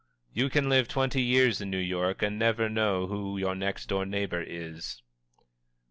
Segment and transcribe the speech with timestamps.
[0.33, 4.03] "You can live twenty years in New York and never know who your next door
[4.03, 5.03] neighbor is."